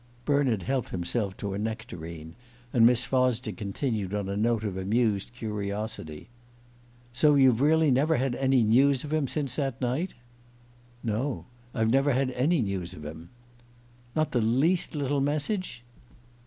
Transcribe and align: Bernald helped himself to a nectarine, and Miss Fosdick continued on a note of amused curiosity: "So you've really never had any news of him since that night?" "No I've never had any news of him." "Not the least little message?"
Bernald 0.25 0.63
helped 0.63 0.89
himself 0.89 1.37
to 1.37 1.53
a 1.53 1.59
nectarine, 1.59 2.33
and 2.73 2.87
Miss 2.87 3.05
Fosdick 3.05 3.55
continued 3.55 4.15
on 4.15 4.29
a 4.29 4.35
note 4.35 4.63
of 4.63 4.75
amused 4.75 5.31
curiosity: 5.33 6.27
"So 7.13 7.35
you've 7.35 7.61
really 7.61 7.91
never 7.91 8.15
had 8.15 8.33
any 8.33 8.63
news 8.63 9.03
of 9.03 9.13
him 9.13 9.27
since 9.27 9.57
that 9.57 9.79
night?" 9.79 10.15
"No 11.03 11.45
I've 11.75 11.91
never 11.91 12.13
had 12.13 12.31
any 12.31 12.63
news 12.63 12.95
of 12.95 13.05
him." 13.05 13.29
"Not 14.15 14.31
the 14.31 14.41
least 14.41 14.95
little 14.95 15.21
message?" 15.21 15.83